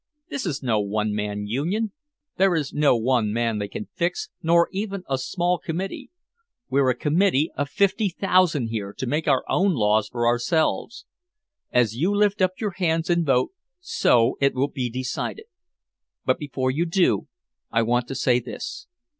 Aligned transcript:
This 0.31 0.47
is 0.47 0.63
no 0.63 0.79
one 0.79 1.13
man 1.13 1.45
union, 1.45 1.91
there 2.37 2.55
is 2.55 2.73
no 2.73 2.97
one 2.97 3.31
man 3.31 3.59
they 3.59 3.67
can 3.67 3.87
fix, 3.93 4.29
nor 4.41 4.67
even 4.71 5.03
a 5.07 5.19
small 5.19 5.59
committee. 5.59 6.09
We're 6.71 6.89
a 6.89 6.95
committee 6.95 7.51
of 7.55 7.69
fifty 7.69 8.09
thousand 8.09 8.69
here 8.69 8.93
to 8.93 9.05
make 9.05 9.27
our 9.27 9.43
own 9.47 9.75
laws 9.75 10.09
for 10.09 10.25
ourselves. 10.25 11.05
As 11.71 11.97
you 11.97 12.15
lift 12.15 12.41
up 12.41 12.53
your 12.59 12.71
hands 12.71 13.11
and 13.11 13.23
vote, 13.23 13.51
so 13.79 14.37
it 14.41 14.55
will 14.55 14.69
be 14.69 14.89
decided. 14.89 15.45
But 16.25 16.39
before 16.39 16.71
you 16.71 16.87
do 16.87 17.27
I 17.69 17.83
want 17.83 18.07
to 18.07 18.15
say 18.15 18.39
this. 18.39 18.87